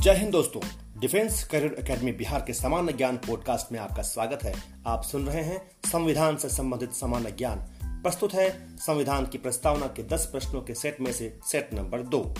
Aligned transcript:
जय 0.00 0.14
हिंद 0.14 0.32
दोस्तों, 0.32 0.60
defence 1.00 1.44
career 1.44 1.76
academy 1.80 2.12
Bihar 2.12 2.44
के 2.46 2.52
सामान्य 2.52 2.92
ज्ञान 2.92 3.16
पॉडकास्ट 3.16 3.72
में 3.72 3.78
आपका 3.78 4.02
स्वागत 4.02 4.38
है। 4.42 4.54
आप 4.86 5.02
सुन 5.02 5.26
रहे 5.26 5.42
हैं 5.42 5.70
संविधान 5.92 6.36
से 6.36 6.48
संबंधित 6.48 6.92
सामान्य 6.92 7.30
ज्ञान। 7.30 7.56
प्रस्तुत 7.84 8.34
है 8.34 8.76
संविधान 8.76 9.26
की 9.26 9.38
प्रस्तावना 9.38 9.86
के 9.86 10.02
10 10.02 10.26
प्रश्नों 10.26 10.62
के 10.62 10.74
सेट 10.74 11.00
में 11.00 11.12
से 11.12 11.40
सेट 11.44 11.74
नंबर 11.74 12.02
दो। 12.02 12.34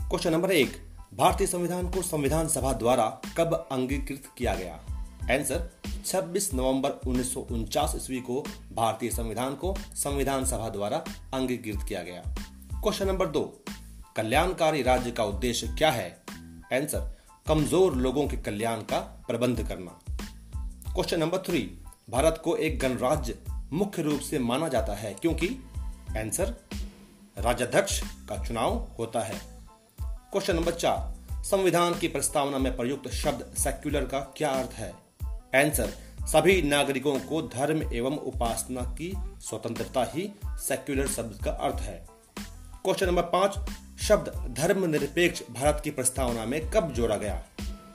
क्वेश्चन 0.00 0.32
नंबर 0.32 0.52
एक, 0.52 0.72
भारतीय 1.14 1.46
संविधान 1.46 1.90
को 1.90 2.02
संविधान 2.02 2.48
सभा 2.48 2.72
द्वारा 2.72 3.20
कब 3.36 3.68
अंगीकृत 3.72 4.22
किया 4.38 4.54
गया? 4.54 4.74
आंसर 5.30 5.70
26 6.06 6.54
नवंबर 6.54 6.90
उन्नीस 6.90 7.34
सौ 7.34 7.40
उनचास 7.40 7.92
ईस्वी 7.96 8.20
को 8.20 8.44
भारतीय 8.74 9.10
संविधान 9.10 9.54
को 9.54 9.74
संविधान 9.94 10.44
सभा 10.44 10.68
द्वारा 10.68 11.04
अंगीकृत 11.34 11.80
किया 11.88 12.02
गया। 12.02 12.22
क्वेश्चन 12.80 13.06
नंबर 13.06 13.26
दो, 13.26 13.64
कल्याणकारी 14.16 14.82
राज्य 14.82 15.10
का 15.10 15.24
उद्देश्य 15.24 15.74
क्या 15.78 15.90
है? 15.90 16.25
आंसर 16.72 17.16
कमज़ोर 17.46 17.94
लोगों 17.94 18.26
के 18.28 18.36
कल्याण 18.36 18.80
का 18.80 18.98
प्रबंध 19.28 19.68
करना। 19.68 19.90
क्वेश्चन 20.92 21.20
नंबर 21.20 21.38
थ्री 21.38 21.60
भारत 22.10 22.40
को 22.44 22.56
एक 22.56 22.78
गणराज्य 22.78 23.38
मुख्य 23.72 24.02
रूप 24.02 24.20
से 24.20 24.38
माना 24.38 24.68
जाता 24.68 24.94
है 24.94 25.12
क्योंकि 25.14 25.48
आंसर 26.18 26.54
राज्याध्यक्ष 27.38 28.00
का 28.28 28.42
चुनाव 28.44 28.74
होता 28.98 29.20
है। 29.20 29.40
क्वेश्चन 30.00 30.56
नंबर 30.56 30.72
चार, 30.72 31.42
संविधान 31.44 31.98
की 31.98 32.08
प्रस्तावना 32.08 32.58
में 32.58 32.76
प्रयुक्त 32.76 33.08
शब्द 33.08 33.54
सेक्युलर 33.56 34.04
का 34.04 34.20
क्या 34.36 34.50
अर्थ 34.50 34.70
है? 34.70 34.92
आंसर 35.54 35.92
सभी 36.26 36.62
नागरिकों 36.62 37.18
को 37.20 37.42
धर्म 37.42 37.82
एवं 37.92 38.16
उपासना 38.16 38.82
की 38.82 39.12
स्वतंत्रता 39.40 40.04
ही 40.04 40.30
सेक्युलर 40.46 41.06
शब्द 41.06 41.44
का 41.44 41.50
अर्थ 41.50 41.80
है। 41.80 42.06
क्वेश्चन 42.84 43.06
नंबर 43.06 43.22
पाँच 43.22 43.58
शब्द 44.02 44.54
धर्मनिरपेक्ष 44.58 45.42
भारत 45.50 45.80
की 45.84 45.90
प्रस्तावना 45.90 46.44
में 46.44 46.70
कब 46.70 46.92
जोड़ा 46.92 47.16
गया? 47.16 47.44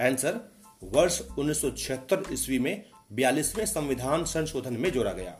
आंसर 0.02 0.52
वर्ष 0.84 1.22
उन्नीस 1.40 1.62
सौ 1.62 1.72
छिहत्तर 1.72 2.24
ईस्वी 2.32 2.60
में 2.60 2.86
बयालीसवें 3.12 3.66
संविधान 3.66 4.24
संशोधन 4.24 4.74
में 4.74 4.92
जोड़ा 4.92 5.12
गया। 5.12 5.32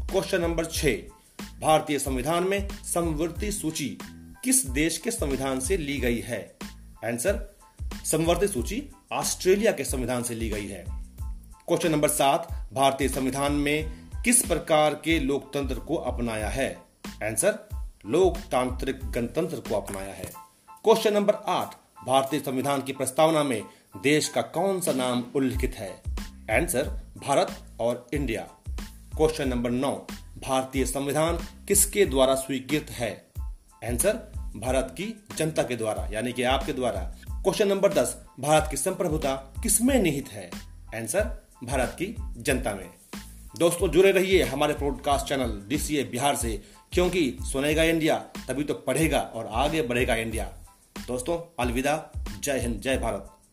क्वेश्चन 0.00 0.40
नंबर 0.40 0.64
छ 0.64 0.86
भारतीय 1.60 1.98
संविधान 1.98 2.44
में 2.44 2.68
समवर्ती 2.68 3.52
सूची 3.52 3.98
किस 4.44 4.66
देश 4.66 4.98
के 4.98 5.10
संविधान 5.10 5.60
से 5.60 5.76
ली 5.76 5.98
गई 5.98 6.20
है? 6.20 6.56
आंसर 7.04 7.56
समवर्ती 8.04 8.48
सूची 8.48 8.88
ऑस्ट्रेलिया 9.12 9.72
के 9.72 9.84
संविधान 9.84 10.22
से 10.22 10.34
ली 10.34 10.50
गई 10.50 10.66
है। 10.66 10.84
क्वेश्चन 11.68 11.90
नंबर 11.90 12.08
सात, 12.08 12.70
भारतीय 12.72 13.08
संविधान 13.08 13.52
में 13.52 14.08
किस 14.24 14.42
प्रकार 14.42 14.94
के 14.94 15.20
लोकतंत्र 15.20 15.74
को 15.74 15.94
अपनाया 15.94 16.48
है? 16.48 16.78
आंसर 17.22 17.68
लोकतांत्रिक 18.06 19.10
गणतंत्र 19.10 19.56
को 19.56 19.80
अपनाया 19.80 20.14
है। 20.14 20.32
क्वेश्चन 20.84 21.14
नंबर 21.14 21.34
आठ, 21.34 21.74
भारतीय 22.06 22.40
संविधान 22.40 22.82
की 22.82 22.92
प्रस्तावना 22.92 23.42
में 23.42 23.62
देश 24.02 24.28
का 24.28 24.42
कौन 24.42 24.80
सा 24.80 24.92
नाम 24.92 25.24
उल्लिखित 25.34 25.74
है? 25.74 26.02
आंसर 26.50 26.88
भारत 27.26 27.76
और 27.80 28.06
इंडिया 28.14 28.42
क्वेश्चन 29.16 29.48
नंबर 29.48 29.70
नौ, 29.70 30.06
भारतीय 30.48 30.86
संविधान 30.86 31.36
किसके 31.68 32.06
द्वारा 32.06 32.34
स्वीकृत 32.34 32.86
है? 32.90 33.26
आंसर 33.84 34.32
भारत 34.56 34.88
की 34.90 35.26
जनता 35.36 35.62
के 35.62 35.76
द्वारा, 35.76 36.08
यानी 36.12 36.32
कि 36.32 36.42
आपके 36.42 36.72
द्वारा। 36.72 37.00
क्वेश्चन 37.30 37.68
नंबर 37.68 37.92
दस, 37.92 38.24
भारत 38.40 38.68
की 38.70 38.76
संप्रभुता 38.76 39.36
किसमें 39.62 39.98
निहित 39.98 40.28
है? 40.28 40.50
आंसर 40.94 41.48
भारत 41.64 41.96
की 41.98 42.16
जनता 42.20 42.74
में। 42.74 42.90
दोस्तों, 43.58 43.88
जुड़े 43.88 44.12
रहिए 44.12 44.42
हमारे 44.42 44.74
पॉडकास्ट 44.74 45.26
चैनल 45.26 45.62
डीसीए 45.68 46.04
बिहार 46.04 46.36
से। 46.36 46.62
क्योंकि 46.92 47.36
सुनेगा 47.42 47.82
इंडिया, 47.82 48.16
तभी 48.18 48.64
तो 48.64 48.74
पढ़ेगा 48.74 49.20
और 49.20 49.46
आगे 49.46 49.82
बढ़ेगा 49.82 50.14
इंडिया। 50.14 50.52
दोस्तों, 51.06 51.64
अलविदा। 51.64 52.12
जय 52.40 52.58
हिंद, 52.58 52.80
जय 52.80 52.98
भारत। 52.98 53.43